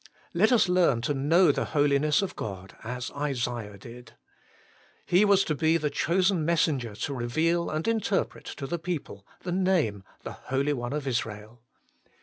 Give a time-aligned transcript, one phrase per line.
[0.33, 4.13] Let us learn to know the Holiness of God as Isaiah did.
[5.05, 9.51] He was to be the chosen messenger to reveal and interpret to the people the
[9.51, 11.61] name, the Holy One of Israel.